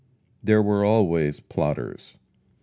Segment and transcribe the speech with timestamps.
[0.43, 2.15] There were always plotters.